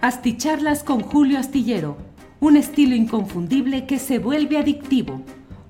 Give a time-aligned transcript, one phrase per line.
[0.00, 1.96] Asticharlas con Julio Astillero,
[2.38, 5.22] un estilo inconfundible que se vuelve adictivo.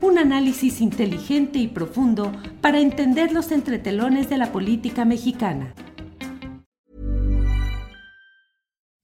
[0.02, 2.30] Un análisis inteligente y profundo
[2.60, 5.72] para entender los entretelones de la política mexicana.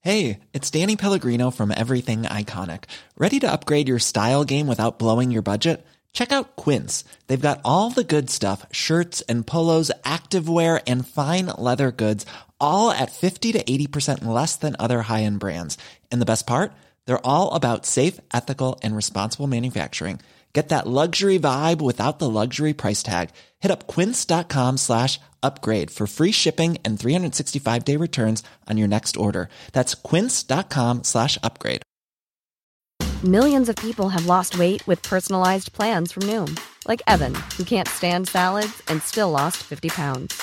[0.02, 2.84] Hey, it's Danny Pellegrino from Everything Iconic.
[3.16, 5.86] ¿Ready to upgrade your style game without blowing your budget?
[6.12, 7.04] Check out Quince.
[7.26, 12.26] They've got all the good stuff shirts and polos, activewear, and fine leather goods,
[12.64, 15.78] all at 50 to 80% less than other high end brands.
[16.10, 16.72] And the best part?
[17.06, 20.20] They're all about safe, ethical, and responsible manufacturing.
[20.54, 23.30] Get that luxury vibe without the luxury price tag.
[23.58, 29.16] Hit up quince.com slash upgrade for free shipping and 365 day returns on your next
[29.16, 29.48] order.
[29.72, 31.82] That's quince.com slash upgrade.
[33.24, 37.88] Millions of people have lost weight with personalized plans from Noom, like Evan, who can't
[37.88, 40.42] stand salads and still lost 50 pounds.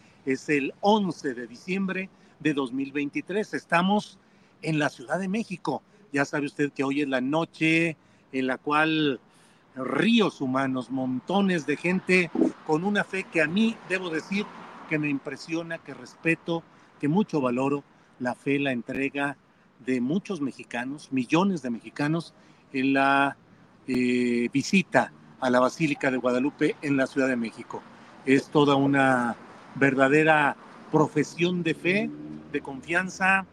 [0.25, 3.53] Es el 11 de diciembre de 2023.
[3.55, 4.19] Estamos
[4.61, 5.81] en la Ciudad de México.
[6.13, 7.97] Ya sabe usted que hoy es la noche
[8.31, 9.19] en la cual
[9.75, 12.31] ríos humanos, montones de gente
[12.67, 14.45] con una fe que a mí debo decir
[14.89, 16.63] que me impresiona, que respeto,
[16.99, 17.83] que mucho valoro,
[18.19, 19.37] la fe, la entrega
[19.85, 22.33] de muchos mexicanos, millones de mexicanos
[22.73, 23.37] en la
[23.87, 27.81] eh, visita a la Basílica de Guadalupe en la Ciudad de México.
[28.25, 29.35] Es toda una
[29.75, 30.55] verdadera
[30.91, 32.09] profesión de fe,
[32.51, 33.45] de confianza,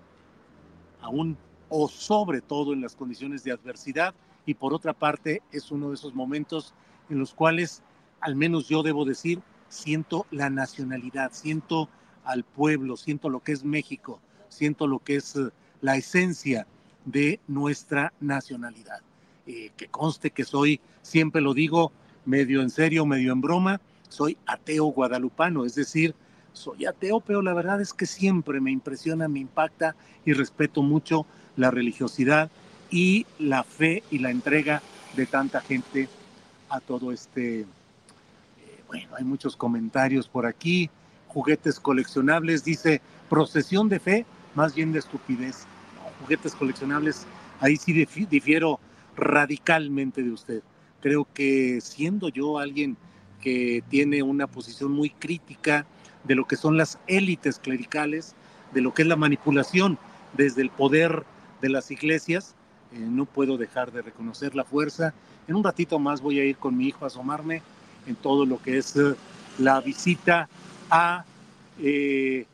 [1.01, 1.37] aún
[1.69, 4.15] o sobre todo en las condiciones de adversidad.
[4.47, 6.75] Y por otra parte, es uno de esos momentos
[7.11, 7.83] en los cuales,
[8.21, 11.89] al menos yo debo decir, siento la nacionalidad, siento
[12.25, 15.51] al pueblo, siento lo que es México, siento lo que es eh,
[15.81, 16.67] la esencia
[17.05, 19.01] de nuestra nacionalidad.
[19.47, 21.93] Eh, que conste que soy, siempre lo digo,
[22.27, 26.15] medio en serio, medio en broma, soy ateo guadalupano, es decir,
[26.53, 31.27] soy ateo, pero la verdad es que siempre me impresiona, me impacta y respeto mucho
[31.57, 32.51] la religiosidad
[32.91, 34.83] y la fe y la entrega
[35.17, 36.09] de tanta gente
[36.69, 37.61] a todo este...
[37.61, 37.67] Eh,
[38.87, 40.91] bueno, hay muchos comentarios por aquí,
[41.29, 45.67] juguetes coleccionables, dice procesión de fe, más bien de estupidez.
[46.21, 47.27] juguetes coleccionables,
[47.61, 48.81] ahí sí difiero
[49.17, 50.63] radicalmente de usted.
[51.01, 52.97] Creo que siendo yo alguien
[53.41, 55.87] que tiene una posición muy crítica
[56.25, 58.35] de lo que son las élites clericales,
[58.73, 59.99] de lo que es la manipulación
[60.35, 61.25] desde el poder
[61.61, 62.55] de las iglesias,
[62.93, 65.15] eh, no puedo dejar de reconocer la fuerza.
[65.47, 67.63] En un ratito más voy a ir con mi hijo a asomarme
[68.07, 69.15] en todo lo que es eh,
[69.59, 70.49] la visita
[70.91, 71.25] a,
[71.81, 72.47] eh,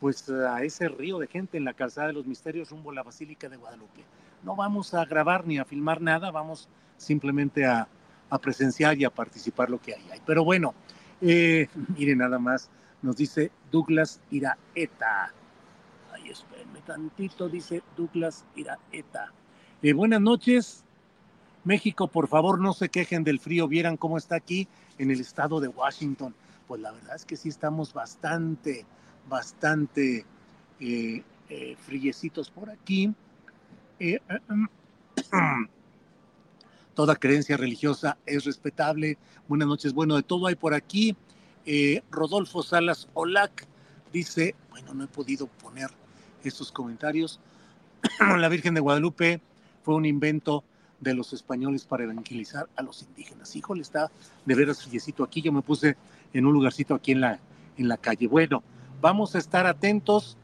[0.00, 3.02] pues a ese río de gente en la calzada de los misterios rumbo a la
[3.02, 4.02] Basílica de Guadalupe
[4.44, 7.88] no vamos a grabar ni a filmar nada, vamos simplemente a,
[8.38, 10.20] presenciar y a participar lo que hay.
[10.24, 10.74] Pero bueno,
[11.20, 12.70] eh, miren nada más,
[13.02, 15.32] nos dice Douglas Iraeta.
[16.12, 19.32] Ay, espérenme tantito, dice Douglas Iraeta.
[19.82, 20.84] Eh, buenas noches.
[21.64, 23.68] México, por favor, no se quejen del frío.
[23.68, 24.68] Vieran cómo está aquí
[24.98, 26.34] en el estado de Washington.
[26.66, 28.86] Pues la verdad es que sí estamos bastante,
[29.28, 30.24] bastante
[30.80, 31.76] eh, eh
[32.54, 33.14] por aquí.
[33.98, 34.20] Eh,
[36.94, 39.18] toda creencia religiosa es respetable.
[39.48, 39.92] Buenas noches.
[39.92, 41.16] Bueno, de todo hay por aquí.
[41.66, 43.66] Eh, Rodolfo Salas Olac
[44.12, 45.90] dice, bueno, no he podido poner
[46.42, 47.40] estos comentarios.
[48.38, 49.40] La Virgen de Guadalupe
[49.82, 50.64] fue un invento
[51.00, 53.54] de los españoles para evangelizar a los indígenas.
[53.56, 54.10] Híjole, está
[54.44, 55.42] de veras friecito aquí.
[55.42, 55.96] Yo me puse
[56.32, 57.40] en un lugarcito aquí en la,
[57.76, 58.26] en la calle.
[58.26, 58.62] Bueno,
[59.00, 60.36] vamos a estar atentos.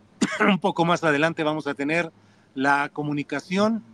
[0.40, 2.10] un poco más adelante vamos a tener
[2.54, 3.84] la comunicación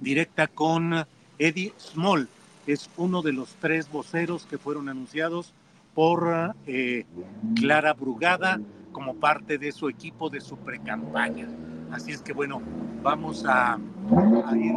[0.00, 1.06] directa con
[1.38, 2.28] Eddie Small.
[2.66, 5.52] Es uno de los tres voceros que fueron anunciados
[5.94, 7.06] por eh,
[7.56, 8.60] Clara Brugada
[8.92, 11.48] como parte de su equipo de su precampaña.
[11.90, 12.60] Así es que bueno,
[13.02, 13.78] vamos a,
[14.54, 14.74] ir,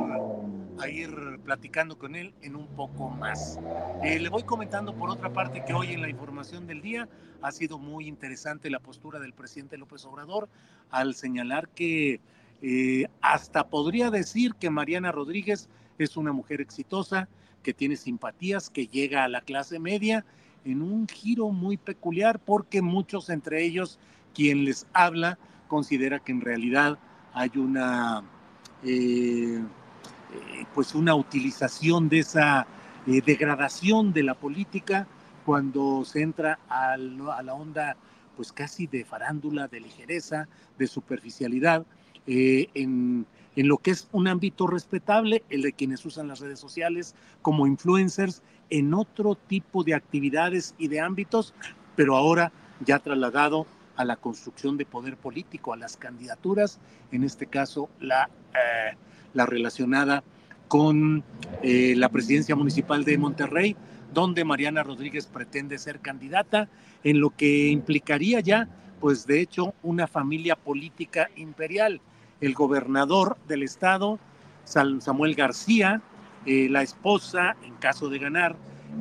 [0.79, 3.59] a ir platicando con él en un poco más.
[4.03, 7.09] Eh, le voy comentando por otra parte que hoy en la información del día
[7.41, 10.47] ha sido muy interesante la postura del presidente López Obrador
[10.89, 12.21] al señalar que
[12.61, 17.27] eh, hasta podría decir que Mariana Rodríguez es una mujer exitosa,
[17.63, 20.25] que tiene simpatías, que llega a la clase media
[20.65, 23.99] en un giro muy peculiar porque muchos entre ellos
[24.33, 25.37] quien les habla
[25.67, 26.97] considera que en realidad
[27.33, 28.23] hay una,
[28.83, 32.67] eh, eh, pues una utilización de esa
[33.05, 35.07] degradación de la política
[35.45, 37.95] cuando se entra a, la onda
[38.35, 40.47] pues casi de farándula, de ligereza,
[40.77, 41.85] de superficialidad,
[42.27, 43.25] en,
[43.55, 47.67] en lo que es un ámbito respetable, el de quienes usan las redes sociales como
[47.67, 51.53] influencers, en otro tipo de actividades y de ámbitos,
[51.95, 52.51] pero ahora
[52.85, 56.79] ya trasladado a la construcción de poder político, a las candidaturas,
[57.11, 58.95] en este caso la, eh,
[59.33, 60.23] la relacionada
[60.67, 61.23] con
[61.61, 63.75] eh, la presidencia municipal de Monterrey,
[64.13, 66.69] donde Mariana Rodríguez pretende ser candidata,
[67.03, 68.69] en lo que implicaría ya,
[68.99, 71.99] pues de hecho, una familia política imperial
[72.41, 74.19] el gobernador del estado,
[74.65, 76.01] Samuel García,
[76.45, 78.55] eh, la esposa, en caso de ganar,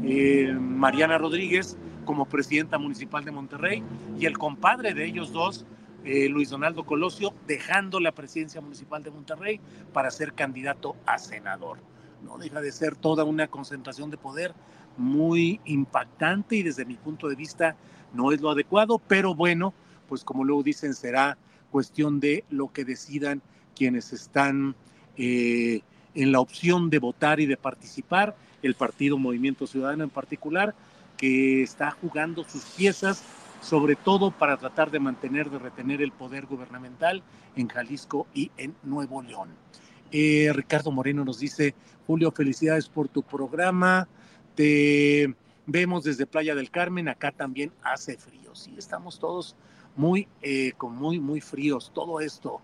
[0.05, 3.83] eh, Mariana Rodríguez, como presidenta municipal de Monterrey,
[4.19, 5.65] y el compadre de ellos dos,
[6.05, 9.61] eh, Luis Donaldo Colosio, dejando la presidencia municipal de Monterrey
[9.93, 11.79] para ser candidato a senador.
[12.23, 14.55] No deja de ser toda una concentración de poder
[14.97, 17.77] muy impactante y desde mi punto de vista
[18.13, 19.73] no es lo adecuado, pero bueno,
[20.09, 21.39] pues como luego dicen, será
[21.71, 23.43] cuestión de lo que decidan
[23.75, 24.75] quienes están
[25.17, 25.81] eh,
[26.15, 30.75] en la opción de votar y de participar, el partido Movimiento Ciudadano en particular,
[31.17, 33.23] que está jugando sus piezas,
[33.63, 37.23] sobre todo para tratar de mantener, de retener el poder gubernamental
[37.57, 39.51] en Jalisco y en Nuevo León.
[40.13, 41.75] Eh, Ricardo Moreno nos dice,
[42.07, 44.09] Julio, felicidades por tu programa,
[44.55, 45.35] te
[45.67, 49.57] vemos desde Playa del Carmen, acá también hace frío, sí, estamos todos
[50.01, 52.61] muy, eh, con muy, muy fríos, todo esto.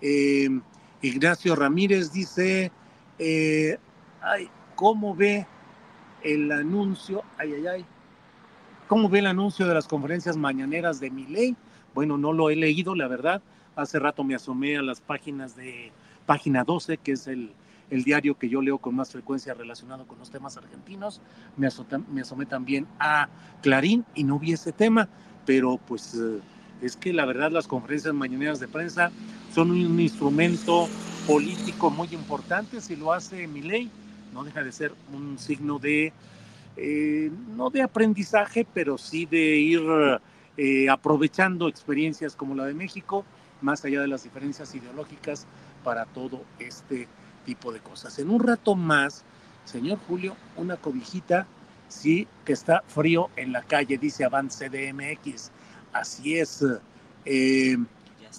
[0.00, 0.48] Eh,
[1.02, 2.72] Ignacio Ramírez dice,
[3.18, 3.78] eh,
[4.22, 5.46] ay, ¿cómo ve
[6.22, 7.22] el anuncio?
[7.36, 7.86] Ay, ay, ay.
[8.88, 11.54] ¿Cómo ve el anuncio de las conferencias mañaneras de mi ley?
[11.94, 13.42] Bueno, no lo he leído, la verdad.
[13.76, 15.92] Hace rato me asomé a las páginas de
[16.24, 17.52] página 12, que es el,
[17.90, 21.20] el diario que yo leo con más frecuencia relacionado con los temas argentinos.
[21.58, 21.68] Me,
[22.10, 23.28] me asomé también a
[23.60, 25.06] Clarín y no vi ese tema,
[25.44, 26.16] pero pues
[26.82, 29.10] es que la verdad las conferencias mañaneras de prensa
[29.54, 30.88] son un instrumento
[31.26, 33.90] político muy importante, si lo hace mi ley,
[34.32, 36.12] no deja de ser un signo de,
[36.76, 39.82] eh, no de aprendizaje, pero sí de ir
[40.56, 43.24] eh, aprovechando experiencias como la de México,
[43.60, 45.46] más allá de las diferencias ideológicas,
[45.84, 47.08] para todo este
[47.44, 48.18] tipo de cosas.
[48.18, 49.24] En un rato más,
[49.64, 51.46] señor Julio, una cobijita,
[51.88, 55.50] sí, que está frío en la calle, dice Avance DMX.
[55.92, 56.64] Así es.
[57.24, 57.76] Eh,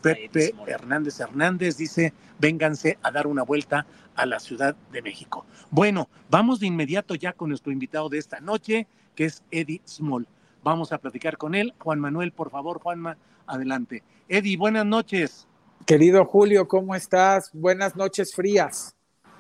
[0.01, 3.85] Pepe Hernández Hernández dice, vénganse a dar una vuelta
[4.15, 5.45] a la Ciudad de México.
[5.71, 10.27] Bueno, vamos de inmediato ya con nuestro invitado de esta noche, que es Eddie Small.
[10.63, 11.73] Vamos a platicar con él.
[11.79, 13.17] Juan Manuel, por favor, Juanma,
[13.47, 14.03] adelante.
[14.27, 15.47] Eddie, buenas noches.
[15.85, 17.49] Querido Julio, ¿cómo estás?
[17.53, 18.95] Buenas noches frías.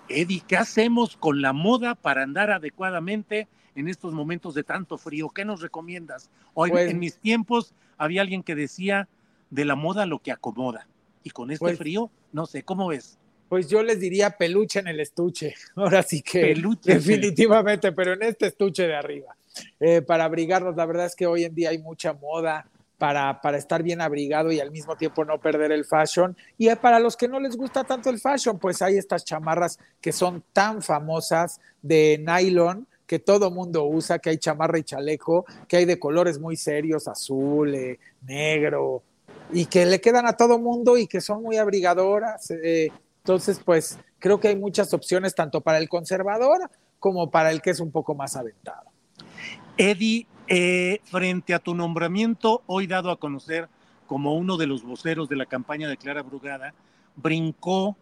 [0.07, 3.47] Eddie, ¿qué hacemos con la moda para andar adecuadamente
[3.79, 5.29] en estos momentos de tanto frío?
[5.29, 6.29] ¿Qué nos recomiendas?
[6.53, 9.07] Hoy pues en mis tiempos había alguien que decía
[9.49, 10.87] de la moda lo que acomoda.
[11.23, 13.17] Y con este pues frío, no sé, ¿cómo ves?
[13.47, 15.55] Pues yo les diría peluche en el estuche.
[15.75, 19.35] Ahora sí que peluche, definitivamente, pero en este estuche de arriba.
[19.79, 22.67] Eh, para abrigarnos, la verdad es que hoy en día hay mucha moda
[22.97, 26.35] para, para estar bien abrigado y al mismo tiempo no perder el fashion.
[26.57, 30.11] Y para los que no les gusta tanto el fashion, pues hay estas chamarras que
[30.11, 35.77] son tan famosas de nylon que todo mundo usa, que hay chamarra y chaleco, que
[35.77, 39.01] hay de colores muy serios, azul, eh, negro,
[39.51, 42.51] y que le quedan a todo mundo y que son muy abrigadoras.
[42.51, 47.63] Eh, entonces, pues creo que hay muchas opciones tanto para el conservador como para el
[47.63, 48.91] que es un poco más aventado.
[49.75, 53.69] Eddie, eh, frente a tu nombramiento, hoy dado a conocer
[54.05, 56.75] como uno de los voceros de la campaña de Clara Brugada,
[57.15, 57.97] brincó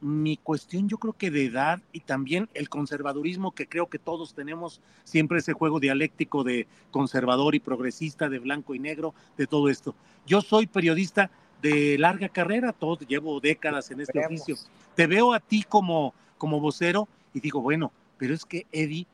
[0.00, 4.34] mi cuestión yo creo que de edad y también el conservadurismo que creo que todos
[4.34, 9.68] tenemos siempre ese juego dialéctico de conservador y progresista, de blanco y negro, de todo
[9.68, 9.94] esto.
[10.26, 11.30] Yo soy periodista
[11.62, 14.56] de larga carrera, todo, llevo décadas en este oficio.
[14.94, 19.06] Te veo a ti como, como vocero y digo, bueno, pero es que Eddie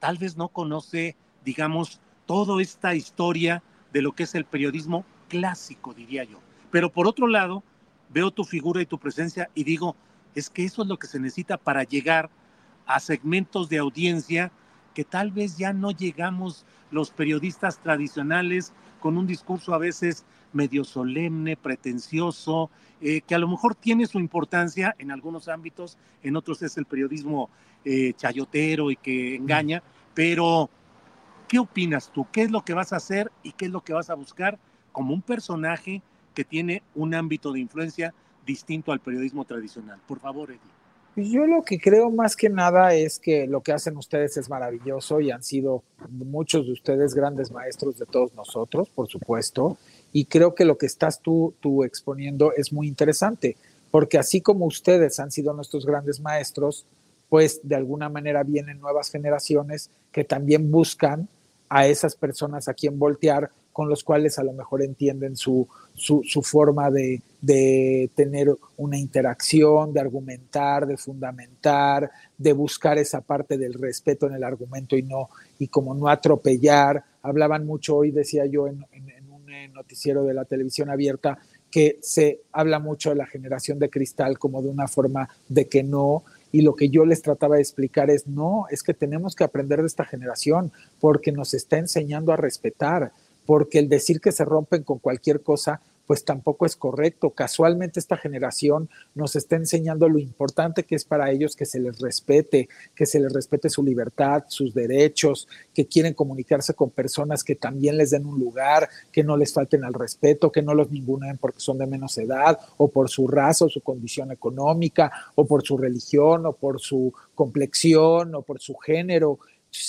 [0.00, 3.62] tal vez no conoce, digamos, toda esta historia
[3.92, 6.40] de lo que es el periodismo clásico, diría yo.
[6.72, 7.62] Pero por otro lado,
[8.10, 9.94] veo tu figura y tu presencia y digo,
[10.34, 12.30] es que eso es lo que se necesita para llegar
[12.86, 14.52] a segmentos de audiencia
[14.94, 20.84] que tal vez ya no llegamos los periodistas tradicionales con un discurso a veces medio
[20.84, 22.70] solemne, pretencioso,
[23.00, 26.84] eh, que a lo mejor tiene su importancia en algunos ámbitos, en otros es el
[26.84, 27.48] periodismo
[27.84, 29.82] eh, chayotero y que engaña,
[30.14, 30.68] pero
[31.48, 32.26] ¿qué opinas tú?
[32.30, 34.58] ¿Qué es lo que vas a hacer y qué es lo que vas a buscar
[34.92, 36.02] como un personaje
[36.34, 38.14] que tiene un ámbito de influencia
[38.46, 39.98] distinto al periodismo tradicional.
[40.06, 40.60] Por favor, Eddie.
[41.14, 45.20] Yo lo que creo más que nada es que lo que hacen ustedes es maravilloso
[45.20, 49.76] y han sido muchos de ustedes grandes maestros de todos nosotros, por supuesto,
[50.10, 53.58] y creo que lo que estás tú, tú exponiendo es muy interesante,
[53.90, 56.86] porque así como ustedes han sido nuestros grandes maestros,
[57.28, 61.28] pues de alguna manera vienen nuevas generaciones que también buscan
[61.68, 66.42] a esas personas a quien voltear, con los cuales a lo mejor entienden su, su,
[66.42, 73.74] forma de, de, tener una interacción, de argumentar, de fundamentar, de buscar esa parte del
[73.74, 77.02] respeto en el argumento y no, y como no atropellar.
[77.22, 78.84] Hablaban mucho hoy, decía yo, en,
[79.30, 81.38] un eh, noticiero de la televisión abierta,
[81.70, 85.82] que se habla mucho de la generación de cristal como de una forma de que
[85.82, 89.44] no, y lo que yo les trataba de explicar es, no, es que tenemos que
[89.44, 93.12] aprender de esta generación porque nos está enseñando a respetar,
[93.46, 97.30] porque el decir que se rompen con cualquier cosa pues tampoco es correcto.
[97.30, 101.98] Casualmente esta generación nos está enseñando lo importante que es para ellos que se les
[102.00, 107.54] respete, que se les respete su libertad, sus derechos, que quieren comunicarse con personas que
[107.54, 111.38] también les den un lugar, que no les falten al respeto, que no los ningunen
[111.38, 115.62] porque son de menos edad o por su raza o su condición económica o por
[115.62, 119.38] su religión o por su complexión o por su género.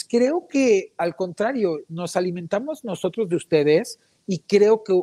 [0.10, 5.02] Creo que al contrario, nos alimentamos nosotros de ustedes y creo que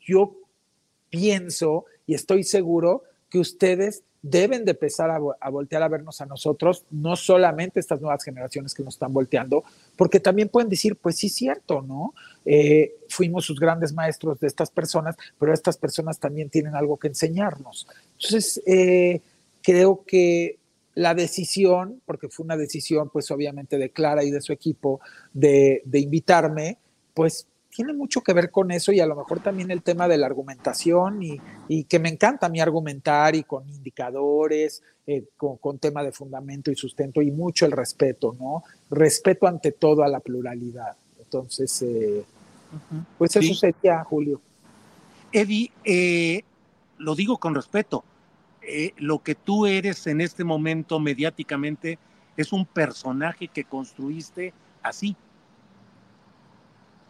[0.00, 0.36] yo
[1.10, 6.84] pienso y estoy seguro que ustedes deben de empezar a, voltear a vernos a nosotros,
[6.90, 9.64] no solamente estas nuevas generaciones que nos están volteando,
[9.96, 12.12] porque también pueden decir, pues sí, cierto, ¿no?
[12.44, 17.08] Eh, fuimos sus grandes maestros de estas personas, pero estas personas también tienen algo que
[17.08, 17.86] enseñarnos.
[18.18, 19.22] Entonces, eh,
[19.62, 20.58] creo que
[21.00, 25.00] la decisión, porque fue una decisión, pues obviamente de Clara y de su equipo,
[25.32, 26.76] de, de invitarme,
[27.14, 30.18] pues tiene mucho que ver con eso y a lo mejor también el tema de
[30.18, 36.02] la argumentación y, que me encanta a mí argumentar y con indicadores, eh, con, tema
[36.02, 38.62] de fundamento y sustento y mucho el respeto, ¿no?
[38.90, 40.96] Respeto ante todo a la pluralidad.
[41.18, 42.24] Entonces, eh,
[43.16, 44.38] pues eso sería, Julio.
[45.32, 46.42] Eddie, eh,
[46.98, 48.04] lo digo con respeto,
[48.98, 51.98] lo que tú eres en este momento mediáticamente
[52.36, 54.52] es un personaje que construiste
[54.82, 55.16] así,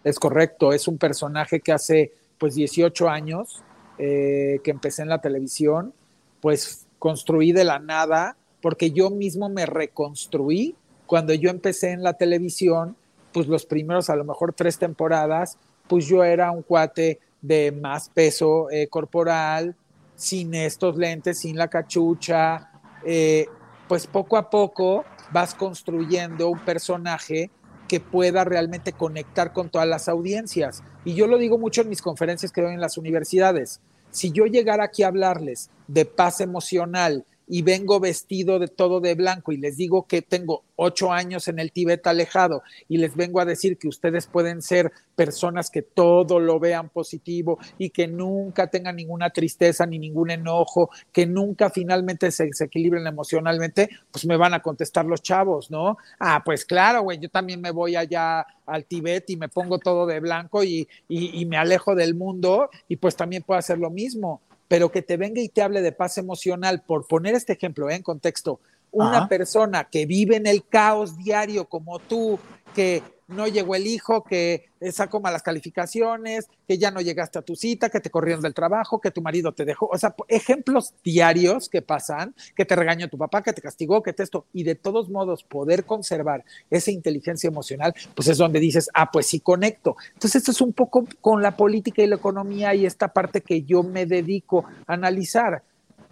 [0.04, 3.62] es correcto, es un personaje que hace pues 18 años
[3.98, 5.92] eh, que empecé en la televisión,
[6.40, 10.74] pues construí de la nada, porque yo mismo me reconstruí.
[11.06, 12.96] Cuando yo empecé en la televisión,
[13.32, 18.08] pues los primeros a lo mejor tres temporadas, pues yo era un cuate de más
[18.08, 19.76] peso eh, corporal,
[20.20, 22.70] sin estos lentes, sin la cachucha,
[23.06, 23.46] eh,
[23.88, 27.50] pues poco a poco vas construyendo un personaje
[27.88, 30.82] que pueda realmente conectar con todas las audiencias.
[31.06, 33.80] Y yo lo digo mucho en mis conferencias que doy en las universidades.
[34.10, 39.16] Si yo llegara aquí a hablarles de paz emocional y vengo vestido de todo de
[39.16, 43.40] blanco y les digo que tengo ocho años en el Tíbet alejado y les vengo
[43.40, 48.68] a decir que ustedes pueden ser personas que todo lo vean positivo y que nunca
[48.68, 54.54] tengan ninguna tristeza ni ningún enojo, que nunca finalmente se, equilibren emocionalmente, pues me van
[54.54, 55.96] a contestar los chavos, ¿no?
[56.20, 60.06] Ah, pues claro, güey, yo también me voy allá al Tíbet y me pongo todo
[60.06, 64.40] de blanco y, y me alejo del mundo y pues también puedo hacer lo mismo
[64.70, 67.96] pero que te venga y te hable de paz emocional, por poner este ejemplo ¿eh?
[67.96, 68.60] en contexto,
[68.92, 72.38] una persona que vive en el caos diario como tú,
[72.72, 77.56] que no llegó el hijo, que sacó malas calificaciones, que ya no llegaste a tu
[77.56, 79.86] cita, que te corrieron del trabajo, que tu marido te dejó.
[79.86, 84.12] O sea, ejemplos diarios que pasan, que te regañó tu papá, que te castigó, que
[84.12, 84.46] te esto.
[84.52, 89.26] Y de todos modos, poder conservar esa inteligencia emocional, pues es donde dices, ah, pues
[89.26, 89.96] sí conecto.
[90.14, 93.62] Entonces, esto es un poco con la política y la economía y esta parte que
[93.62, 95.62] yo me dedico a analizar.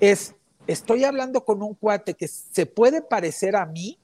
[0.01, 0.35] Es,
[0.67, 3.99] estoy hablando con un cuate que se puede parecer a mí,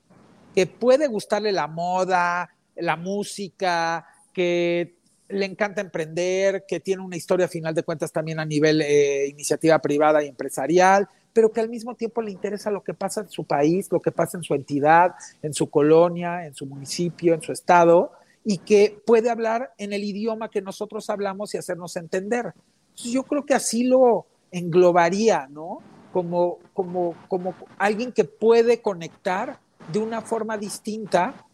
[0.54, 4.96] que puede gustarle la moda, la música, que
[5.28, 9.26] le encanta emprender, que tiene una historia a final de cuentas también a nivel eh,
[9.28, 13.30] iniciativa privada y empresarial, pero que al mismo tiempo le interesa lo que pasa en
[13.30, 17.42] su país, lo que pasa en su entidad, en su colonia, en su municipio, en
[17.42, 18.12] su estado,
[18.44, 22.52] y que puede hablar en el idioma que nosotros hablamos y hacernos entender.
[22.96, 25.78] yo creo que así lo englobaría, ¿no?
[26.12, 29.58] Como, como, como alguien que puede conectar
[29.92, 31.44] de una forma distinta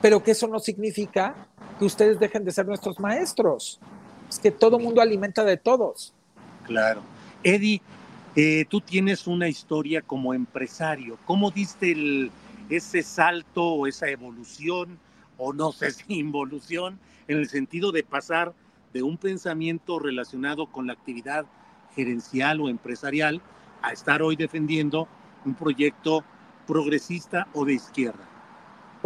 [0.00, 1.34] pero que eso no significa
[1.78, 3.80] que ustedes dejen de ser nuestros maestros.
[4.28, 6.12] Es que todo mundo alimenta de todos.
[6.64, 7.02] Claro.
[7.42, 7.80] Eddie,
[8.34, 11.18] eh, tú tienes una historia como empresario.
[11.24, 12.30] ¿Cómo diste
[12.68, 14.98] ese salto o esa evolución,
[15.38, 16.98] o no sé si involución,
[17.28, 18.52] en el sentido de pasar
[18.92, 21.46] de un pensamiento relacionado con la actividad
[21.94, 23.40] gerencial o empresarial
[23.82, 25.08] a estar hoy defendiendo
[25.44, 26.24] un proyecto
[26.66, 28.35] progresista o de izquierda?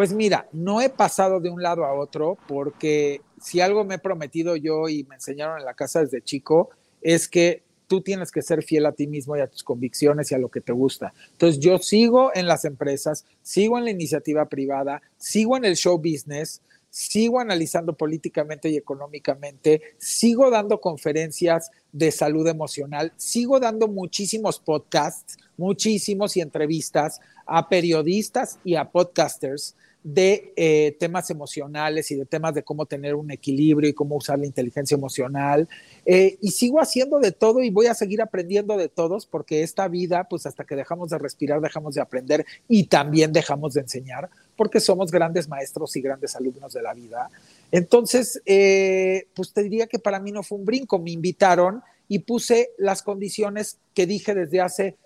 [0.01, 3.99] Pues mira, no he pasado de un lado a otro porque si algo me he
[3.99, 6.71] prometido yo y me enseñaron en la casa desde chico
[7.03, 10.35] es que tú tienes que ser fiel a ti mismo y a tus convicciones y
[10.35, 11.13] a lo que te gusta.
[11.33, 15.99] Entonces yo sigo en las empresas, sigo en la iniciativa privada, sigo en el show
[15.99, 24.61] business, sigo analizando políticamente y económicamente, sigo dando conferencias de salud emocional, sigo dando muchísimos
[24.61, 32.25] podcasts, muchísimos y entrevistas a periodistas y a podcasters de eh, temas emocionales y de
[32.25, 35.69] temas de cómo tener un equilibrio y cómo usar la inteligencia emocional.
[36.07, 39.89] Eh, y sigo haciendo de todo y voy a seguir aprendiendo de todos porque esta
[39.89, 44.31] vida, pues hasta que dejamos de respirar, dejamos de aprender y también dejamos de enseñar
[44.57, 47.31] porque somos grandes maestros y grandes alumnos de la vida.
[47.71, 52.21] Entonces, eh, pues te diría que para mí no fue un brinco, me invitaron y
[52.21, 54.97] puse las condiciones que dije desde hace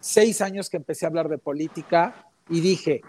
[0.00, 3.02] seis años que empecé a hablar de política y dije,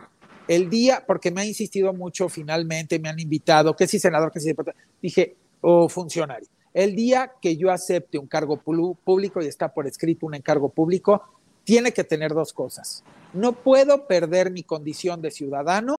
[0.48, 4.40] el día, porque me ha insistido mucho finalmente, me han invitado, que si senador, que
[4.40, 9.74] si diputado, dije, o funcionario, el día que yo acepte un cargo público y está
[9.74, 11.24] por escrito un encargo público,
[11.64, 13.04] tiene que tener dos cosas.
[13.34, 15.96] No puedo perder mi condición de ciudadano.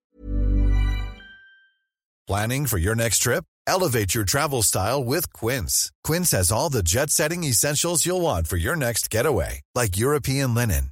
[2.27, 3.45] Planning for your next trip?
[3.67, 5.93] Elevate your travel style with Quince.
[6.03, 10.92] Quince has all the jet-setting essentials you'll want for your next getaway, like European linen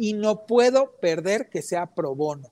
[0.00, 2.48] y no puedo perder que sea pro bono.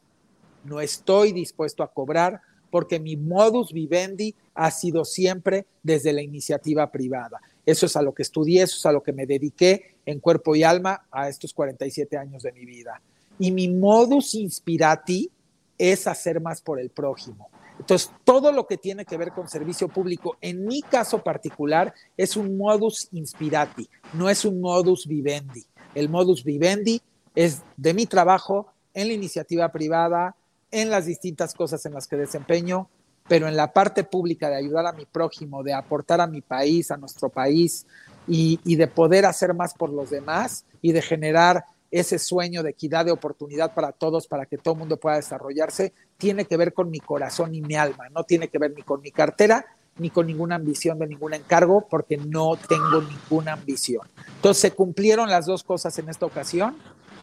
[0.65, 6.93] No estoy dispuesto a cobrar porque mi modus vivendi ha sido siempre desde la iniciativa
[6.93, 7.41] privada.
[7.65, 10.55] Eso es a lo que estudié, eso es a lo que me dediqué en cuerpo
[10.57, 13.01] y alma a estos 47 años de mi vida.
[13.39, 15.31] Y mi modus inspirati
[15.79, 17.49] es hacer más por el prójimo.
[17.81, 22.37] Entonces, todo lo que tiene que ver con servicio público, en mi caso particular, es
[22.37, 25.65] un modus inspirati, no es un modus vivendi.
[25.95, 27.01] El modus vivendi
[27.35, 30.37] es de mi trabajo en la iniciativa privada,
[30.71, 32.89] en las distintas cosas en las que desempeño,
[33.29, 36.91] pero en la parte pública de ayudar a mi prójimo, de aportar a mi país,
[36.91, 37.87] a nuestro país
[38.27, 43.05] y, de poder hacer más por los demás y de generar ese sueño de equidad
[43.05, 46.91] de oportunidad para todos, para que todo el mundo pueda desarrollarse, tiene que ver con
[46.91, 49.65] mi corazón y mi alma, no tiene que ver ni con mi cartera,
[49.97, 54.07] ni con ninguna ambición de ningún encargo, porque no tengo ninguna ambición.
[54.37, 56.77] Entonces se cumplieron las dos cosas en esta ocasión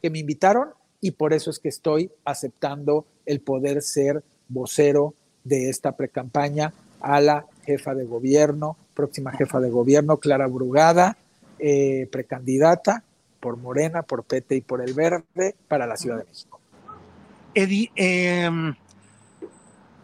[0.06, 0.70] que me invitaron
[1.02, 7.20] y por eso es que estoy aceptando el poder ser vocero de esta precampaña a
[7.20, 11.18] la jefa de gobierno, próxima jefa de gobierno, Clara Brugada,
[11.58, 13.04] eh, precandidata
[13.40, 16.60] por Morena, por Pete y por el Verde para la Ciudad de México.
[17.56, 18.76] Eddie, em,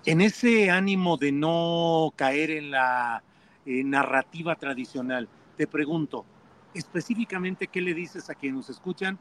[0.07, 3.21] en ese ánimo de no caer en la
[3.67, 6.25] eh, narrativa tradicional, te pregunto,
[6.73, 9.19] específicamente, ¿qué le dices a quienes nos escuchan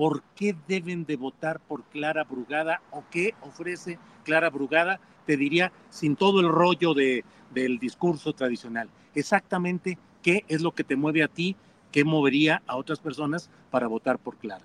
[0.00, 5.72] por qué deben de votar por Clara Brugada o qué ofrece Clara Brugada, te diría,
[5.90, 8.88] sin todo el rollo de, del discurso tradicional.
[9.14, 11.54] Exactamente qué es lo que te mueve a ti,
[11.92, 14.64] qué movería a otras personas para votar por Clara.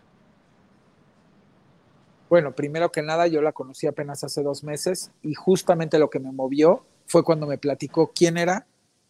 [2.30, 6.21] Bueno, primero que nada, yo la conocí apenas hace dos meses y justamente lo que
[6.21, 8.67] me movió fue cuando me platicó quién era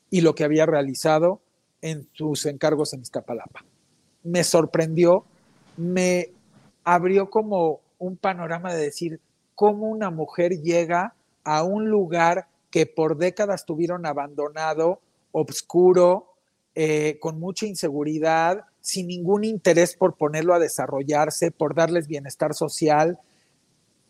[0.09, 1.39] y lo que había realizado
[1.83, 3.63] en sus encargos en Iztapalapa.
[4.23, 5.27] Me sorprendió
[5.77, 6.31] me
[6.83, 9.19] abrió como un panorama de decir
[9.55, 14.99] cómo una mujer llega a un lugar que por décadas tuvieron abandonado,
[15.31, 16.33] obscuro,
[16.75, 23.19] eh, con mucha inseguridad, sin ningún interés por ponerlo a desarrollarse, por darles bienestar social,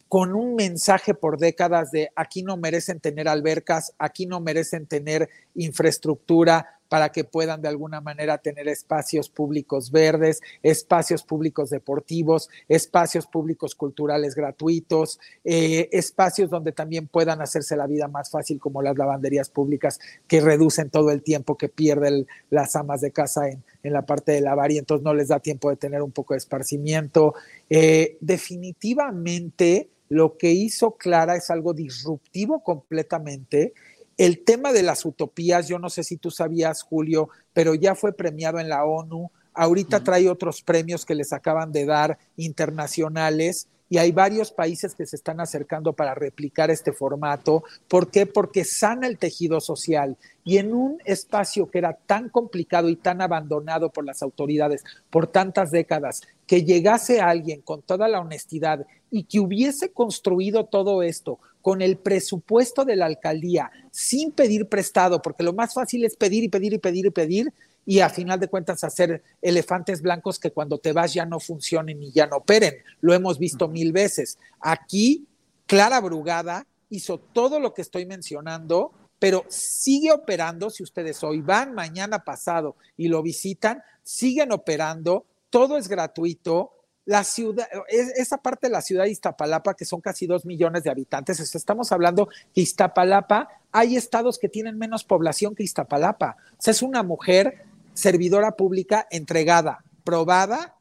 [0.08, 5.30] con un mensaje por décadas de aquí no merecen tener albercas, aquí no merecen tener
[5.56, 13.27] infraestructura, para que puedan de alguna manera tener espacios públicos verdes, espacios públicos deportivos, espacios
[13.27, 18.97] públicos culturales gratuitos, eh, espacios donde también puedan hacerse la vida más fácil como las
[18.97, 24.03] lavanderías públicas que reducen todo el tiempo que pierden las amas de casa en, la
[24.03, 27.35] parte de lavar y entonces no les da tiempo de tener un poco de esparcimiento.
[27.69, 33.73] Eh, definitivamente lo que hizo Clara es algo disruptivo completamente.
[34.17, 38.13] El tema de las utopías, yo no sé si tú sabías, Julio, pero ya fue
[38.13, 39.32] premiado en la ONU.
[39.54, 45.05] Ahorita trae otros premios que les acaban de dar internacionales y hay varios países que
[45.05, 47.63] se están acercando para replicar este formato.
[47.87, 48.25] ¿Por qué?
[48.25, 53.21] Porque sana el tejido social y en un espacio que era tan complicado y tan
[53.21, 59.23] abandonado por las autoridades por tantas décadas, que llegase alguien con toda la honestidad y
[59.23, 65.43] que hubiese construido todo esto con el presupuesto de la alcaldía sin pedir prestado, porque
[65.43, 67.53] lo más fácil es pedir y pedir y pedir y pedir,
[67.85, 72.01] y a final de cuentas hacer elefantes blancos que cuando te vas ya no funcionen
[72.01, 72.75] y ya no operen.
[73.01, 74.39] Lo hemos visto mil veces.
[74.59, 75.27] Aquí,
[75.67, 80.69] Clara Brugada hizo todo lo que estoy mencionando, pero sigue operando.
[80.69, 86.71] Si ustedes hoy van, mañana pasado y lo visitan, siguen operando, todo es gratuito.
[87.05, 90.89] La ciudad, esa parte de la ciudad de Iztapalapa, que son casi dos millones de
[90.89, 96.37] habitantes, estamos hablando que Iztapalapa, hay estados que tienen menos población que Iztapalapa.
[96.53, 100.75] O sea, es una mujer servidora pública entregada, probada,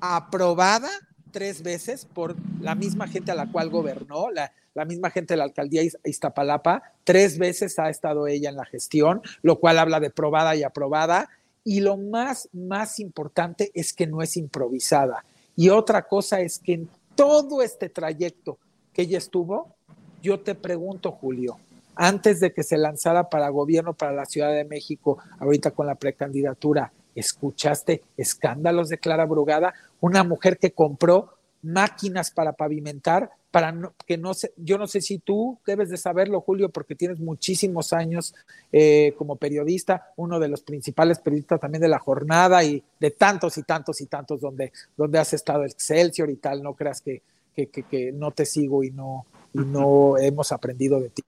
[0.00, 0.90] aprobada
[1.30, 4.52] tres veces por la misma gente a la cual gobernó, la,
[4.84, 9.58] misma gente de la alcaldía Iztapalapa, tres veces ha estado ella en la gestión, lo
[9.58, 11.28] cual habla de probada y aprobada.
[11.64, 15.24] Y lo más, más importante es que no es improvisada.
[15.56, 18.58] Y otra cosa es que en todo este trayecto
[18.92, 19.74] que ella estuvo,
[20.22, 21.58] yo te pregunto, Julio,
[21.98, 25.96] antes de que se lanzara para gobierno para la Ciudad de México, ahorita con la
[25.96, 29.74] precandidatura, ¿escuchaste escándalos de Clara Brugada?
[30.00, 33.74] Una mujer que compró máquinas para pavimentar, para
[34.06, 37.92] que no sé, yo no sé si tú debes de saberlo, Julio, porque tienes muchísimos
[37.92, 38.32] años
[38.70, 43.58] eh, como periodista, uno de los principales periodistas también de la jornada y de tantos
[43.58, 47.22] y tantos y tantos donde, donde has estado Excelsior y tal, no creas que,
[47.56, 51.24] que, que no te sigo y no, y no hemos aprendido de ti.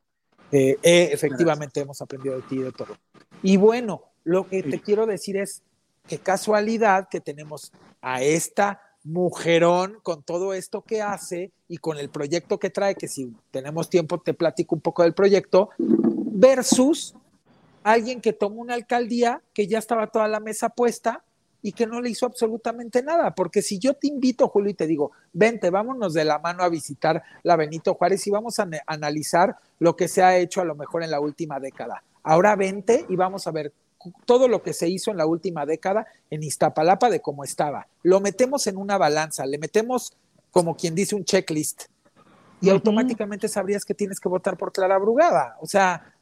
[0.52, 2.96] Eh, eh, efectivamente hemos aprendido de ti y de todo.
[3.42, 5.62] Y bueno, lo que te quiero decir es
[6.08, 12.10] qué casualidad que tenemos a esta mujerón con todo esto que hace y con el
[12.10, 17.14] proyecto que trae, que si tenemos tiempo te platico un poco del proyecto, versus
[17.82, 21.24] alguien que tomó una alcaldía que ya estaba toda la mesa puesta
[21.62, 23.34] y que no le hizo absolutamente nada.
[23.34, 26.68] Porque si yo te invito, Julio, y te digo, vente, vámonos de la mano a
[26.68, 30.74] visitar la Benito Juárez y vamos a analizar lo que se ha hecho a lo
[30.74, 32.02] mejor en la última década.
[32.22, 33.72] Ahora vente y vamos a ver
[34.24, 37.86] todo lo que se hizo en la última década en Iztapalapa de cómo estaba.
[38.02, 40.14] Lo metemos en una balanza, le metemos
[40.50, 41.84] como quien dice un checklist
[42.62, 45.56] y automáticamente sabrías que tienes que votar por Clara Brugada.
[45.60, 46.14] O sea,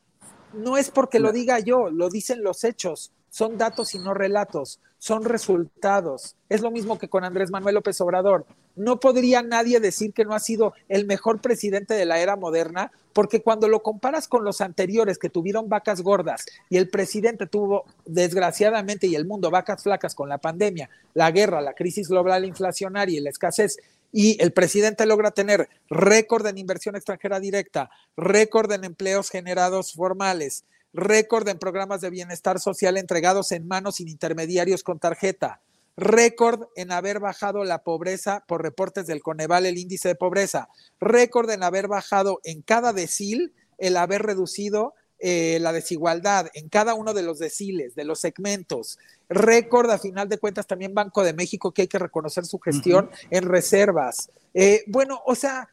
[0.52, 4.80] no es porque lo diga yo, lo dicen los hechos son datos y no relatos,
[4.98, 6.36] son resultados.
[6.48, 8.46] Es lo mismo que con Andrés Manuel López Obrador.
[8.74, 12.92] No podría nadie decir que no ha sido el mejor presidente de la era moderna,
[13.12, 17.84] porque cuando lo comparas con los anteriores que tuvieron vacas gordas y el presidente tuvo,
[18.06, 23.18] desgraciadamente, y el mundo vacas flacas con la pandemia, la guerra, la crisis global inflacionaria
[23.18, 23.78] y la escasez,
[24.12, 30.64] y el presidente logra tener récord en inversión extranjera directa, récord en empleos generados formales,
[30.98, 35.60] récord en programas de bienestar social entregados en manos sin intermediarios con tarjeta,
[35.96, 40.68] récord en haber bajado la pobreza por reportes del Coneval, el índice de pobreza,
[41.00, 46.94] récord en haber bajado en cada decil el haber reducido eh, la desigualdad en cada
[46.94, 48.98] uno de los deciles, de los segmentos.
[49.28, 53.10] Récord, a final de cuentas, también Banco de México, que hay que reconocer su gestión
[53.30, 54.30] en reservas.
[54.54, 55.70] Eh, bueno, o sea,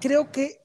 [0.00, 0.60] creo que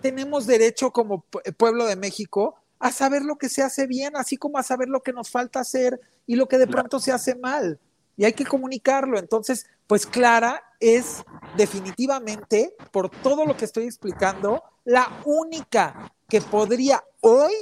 [0.00, 1.24] tenemos derecho como
[1.56, 5.02] pueblo de México a saber lo que se hace bien, así como a saber lo
[5.02, 7.80] que nos falta hacer y lo que de pronto se hace mal.
[8.16, 9.18] Y hay que comunicarlo.
[9.18, 11.24] Entonces, pues Clara es
[11.56, 17.52] definitivamente, por todo lo que estoy explicando, la única que podría hoy,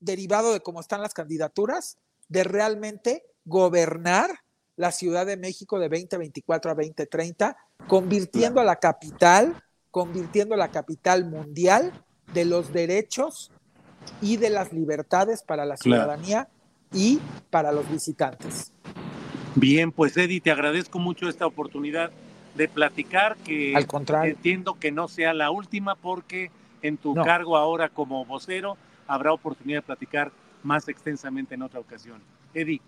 [0.00, 1.98] derivado de cómo están las candidaturas,
[2.28, 4.30] de realmente gobernar
[4.76, 7.56] la Ciudad de México de 2024 a 2030,
[7.88, 13.52] convirtiendo a la capital, convirtiendo a la capital mundial de los derechos
[14.20, 16.48] y de las libertades para la ciudadanía
[16.92, 18.72] y para los visitantes.
[19.54, 22.10] Bien, pues Eddie, te agradezco mucho esta oportunidad
[22.54, 24.34] de platicar, que Al contrario.
[24.34, 26.50] entiendo que no sea la última porque
[26.82, 32.20] en tu cargo ahora como vocero habrá oportunidad de platicar más extensamente en otra ocasión.
[32.54, 32.80] Eddie.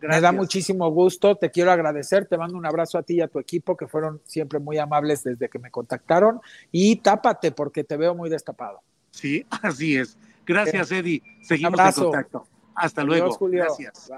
[0.00, 3.26] Me da muchísimo gusto, te quiero agradecer, te mando un abrazo a ti y a
[3.26, 7.96] tu equipo que fueron siempre muy amables desde que me contactaron y tápate porque te
[7.96, 8.80] veo muy destapado.
[9.18, 10.16] Sí, así es.
[10.46, 11.22] Gracias, Eddie.
[11.42, 12.46] Seguimos en contacto.
[12.74, 13.36] Hasta luego.
[13.48, 14.10] Gracias.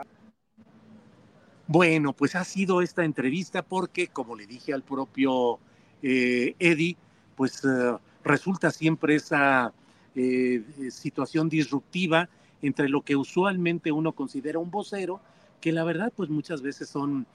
[1.67, 5.59] Bueno, pues ha sido esta entrevista porque, como le dije al propio
[6.03, 6.97] eh, Eddie,
[7.35, 9.73] pues eh, resulta siempre esa
[10.15, 12.29] eh, situación disruptiva
[12.61, 15.21] entre lo que usualmente uno considera un vocero,
[15.63, 17.27] que la verdad pues muchas veces son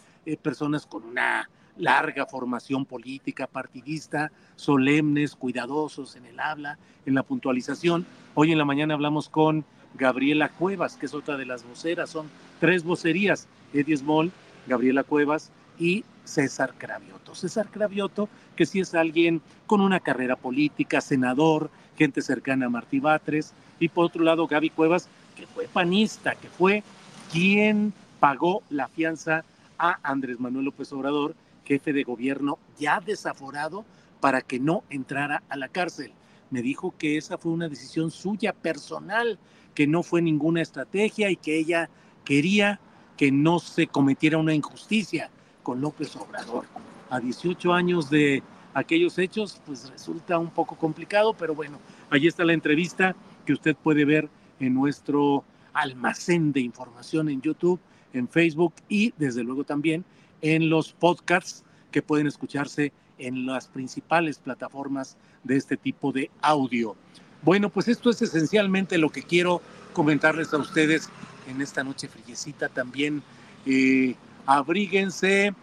[0.41, 8.06] personas con una larga formación política, partidista, solemnes, cuidadosos en el habla, en la puntualización.
[8.34, 12.30] Hoy en la mañana hablamos con Gabriela Cuevas, que es otra de las voceras, son
[12.60, 14.32] tres vocerías, Eddie Small,
[14.68, 17.36] Gabriela Cuevas y César Cravioto.
[17.36, 23.00] César Cravioto, que sí es alguien con una carrera política, senador, gente cercana a Martí
[23.00, 26.84] Batres, y por otro lado Gaby Cuevas, que fue panista, que fue
[27.32, 29.44] quien pagó la fianza
[29.78, 33.86] a Andrés Manuel López Obrador, jefe de gobierno ya desaforado,
[34.19, 36.12] para que no entrara a la cárcel.
[36.49, 39.38] Me dijo que esa fue una decisión suya personal,
[39.73, 41.89] que no fue ninguna estrategia y que ella
[42.23, 42.80] quería
[43.17, 45.30] que no se cometiera una injusticia
[45.63, 46.65] con López Obrador.
[47.10, 48.41] A 18 años de
[48.73, 53.75] aquellos hechos, pues resulta un poco complicado, pero bueno, ahí está la entrevista que usted
[53.75, 57.80] puede ver en nuestro almacén de información en YouTube,
[58.13, 60.06] en Facebook y desde luego también
[60.41, 66.95] en los podcasts que pueden escucharse en las principales plataformas de este tipo de audio.
[67.41, 69.62] Bueno, pues esto es esencialmente lo que quiero
[69.93, 71.10] comentarles a ustedes
[71.48, 73.24] en esta noche friecita también.
[73.65, 75.54] Eh, abríguense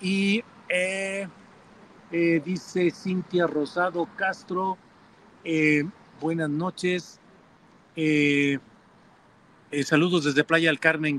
[0.00, 1.28] y eh,
[2.10, 4.76] eh, dice Cintia Rosado Castro,
[6.20, 7.20] buenas noches.
[9.84, 11.18] saludos desde Playa del Carmen,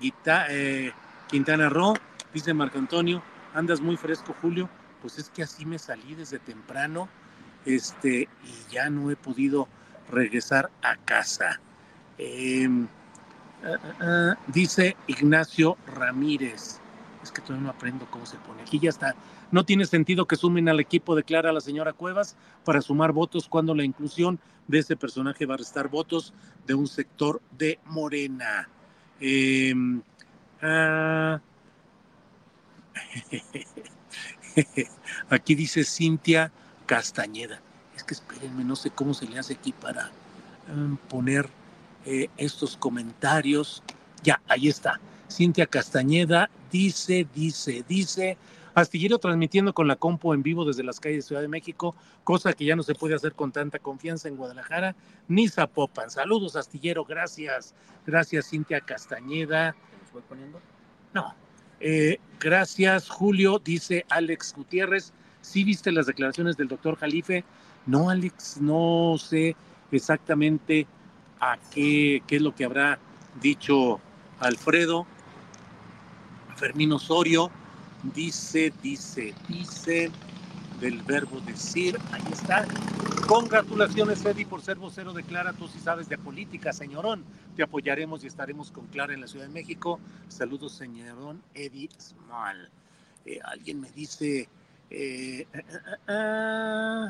[1.30, 1.94] Quintana Roo.
[2.38, 3.24] Dice Marco Antonio,
[3.56, 4.70] andas muy fresco, Julio.
[5.02, 7.10] Pues es que así me salí desde temprano
[7.66, 9.68] este, y ya no he podido
[10.12, 11.60] regresar a casa.
[12.20, 12.88] Em,
[13.64, 16.80] ah, ah, ah, dice Ignacio Ramírez.
[17.24, 18.62] Es que todavía no aprendo cómo se pone.
[18.62, 19.16] Aquí ya está.
[19.50, 23.74] No tiene sentido que sumen al equipo, declara la señora Cuevas, para sumar votos cuando
[23.74, 26.36] la inclusión de ese personaje va a restar votos
[26.68, 28.70] de un sector de Morena.
[29.20, 30.04] Em,
[35.30, 36.52] aquí dice Cintia
[36.86, 37.62] Castañeda.
[37.96, 40.12] Es que espérenme, no sé cómo se le hace aquí para
[40.70, 41.50] em, poner
[42.06, 43.84] eh, estos comentarios.
[44.24, 45.00] Ya, ahí está.
[45.30, 48.38] Cintia Castañeda dice, dice, dice,
[48.74, 52.54] Astillero transmitiendo con la compo en vivo desde las calles de Ciudad de México, cosa
[52.54, 54.96] que ya no se puede hacer con tanta confianza en Guadalajara
[55.28, 56.12] ni Zapopan.
[56.12, 57.74] Saludos, Astillero, gracias.
[58.06, 59.76] Gracias, Cintia Castañeda.
[60.14, 60.62] voy poniendo?
[61.12, 61.34] No.
[61.80, 65.14] Eh, gracias, Julio, dice Alex Gutiérrez.
[65.42, 67.44] ¿Sí viste las declaraciones del doctor Jalife?
[67.86, 69.56] No, Alex, no sé
[69.92, 70.88] exactamente
[71.40, 73.00] a qué, qué es lo que habrá
[73.42, 74.00] dicho
[74.40, 75.06] Alfredo.
[76.56, 77.52] Fermín Osorio
[78.16, 80.12] dice, dice, dice
[80.80, 82.66] del verbo decir, ahí está.
[83.28, 85.52] Congratulaciones, Eddie, por ser vocero de Clara.
[85.52, 87.26] Tú sí sabes de política, señorón.
[87.58, 90.00] Te apoyaremos y estaremos con Clara en la Ciudad de México.
[90.30, 92.70] Saludos, señorón Eddie Small.
[93.26, 94.48] Eh, alguien me dice,
[94.90, 95.46] eh,
[96.08, 97.06] eh,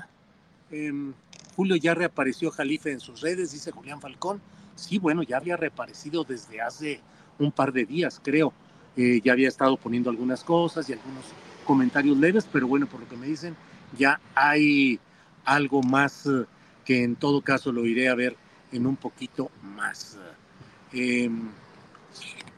[0.72, 1.14] em,
[1.56, 4.42] Julio ya reapareció Jalife en sus redes, dice Julián Falcón.
[4.76, 7.00] Sí, bueno, ya había reaparecido desde hace
[7.38, 8.54] un par de días, creo.
[8.96, 11.26] Eh, ya había estado poniendo algunas cosas y algunos
[11.64, 13.56] comentarios leves, pero bueno, por lo que me dicen,
[13.96, 15.00] ya hay
[15.48, 16.46] algo más eh,
[16.86, 18.36] que en todo caso lo iré a ver
[18.72, 20.20] en un poquito más.
[20.92, 21.50] Em,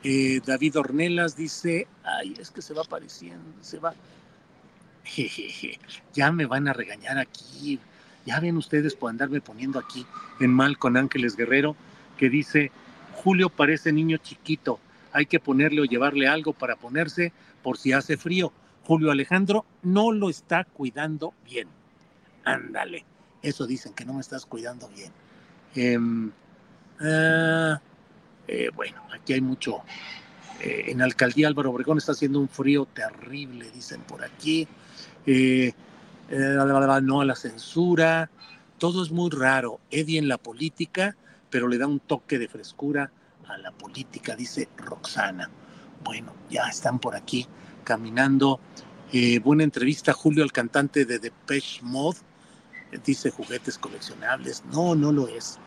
[0.04, 3.94] eh, David Ornelas dice, ay, es que se va apareciendo, se va.
[5.04, 5.80] Jejeje,
[6.14, 7.80] ya me van a regañar aquí,
[8.26, 10.06] ya ven ustedes por andarme poniendo aquí
[10.40, 11.76] en mal con Ángeles Guerrero,
[12.18, 12.72] que dice,
[13.24, 14.80] Julio parece niño chiquito,
[15.14, 18.52] hay que ponerle o llevarle algo para ponerse por si hace frío.
[18.84, 21.68] Julio Alejandro no lo está cuidando bien.
[22.50, 23.06] Ándale,
[23.44, 25.12] eso dicen que no me estás cuidando bien.
[25.76, 26.32] Em,
[27.00, 27.80] ah,
[28.48, 29.84] eh, bueno, aquí hay mucho.
[30.62, 34.68] Eh, en Alcaldía Álvaro Obregón está haciendo un frío terrible, dicen por aquí.
[35.28, 35.74] Eh,
[36.32, 38.32] no a la censura,
[38.80, 39.80] todo es muy raro.
[39.92, 41.16] Eddie en la política,
[41.52, 43.12] pero le da un toque de frescura
[43.48, 45.50] a la política, dice Roxana.
[46.04, 47.46] Bueno, ya están por aquí
[47.84, 48.60] caminando.
[49.44, 52.20] Buena entrevista, Julio, al cantante de Depeche Mode.
[53.06, 54.64] Dice juguetes coleccionables.
[54.72, 55.60] No, no lo es.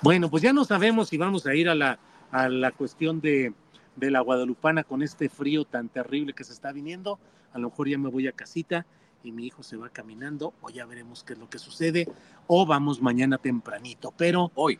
[0.00, 1.98] Bueno, pues ya no sabemos si vamos a ir a la,
[2.30, 3.52] a la cuestión de,
[3.96, 7.18] de la Guadalupana con este frío tan terrible que se está viniendo.
[7.52, 8.86] A lo mejor ya me voy a casita
[9.22, 12.08] y mi hijo se va caminando o ya veremos qué es lo que sucede
[12.46, 14.78] o vamos mañana tempranito, pero hoy,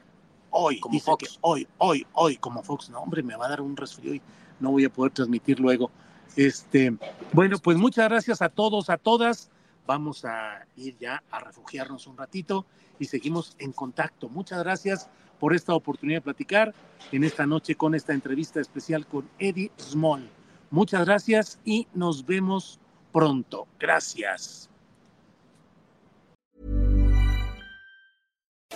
[0.51, 1.39] hoy, como Fox.
[1.41, 4.23] hoy, hoy, hoy, como Fox, no hombre, me va a dar un resfrío y
[4.61, 5.91] no voy a poder transmitir luego.
[6.37, 6.97] Este,
[7.33, 9.51] bueno, pues muchas gracias a todos, a todas.
[9.89, 12.67] Vamos a ir ya a refugiarnos un ratito
[12.99, 14.29] y seguimos en contacto.
[14.29, 15.09] Muchas gracias
[15.41, 16.75] por esta oportunidad de platicar
[17.11, 20.29] en esta noche con esta entrevista especial con Eddie Small.
[20.71, 22.79] Muchas gracias y nos vemos
[23.15, 23.67] pronto.
[23.81, 24.68] Gracias.